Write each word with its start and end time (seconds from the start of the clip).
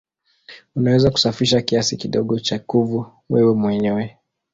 Unaweza 0.75 1.11
kusafisha 1.11 1.61
kiasi 1.61 1.97
kidogo 1.97 2.39
cha 2.39 2.59
kuvu 2.59 3.11
wewe 3.29 3.53
mwenyewe. 3.55 4.17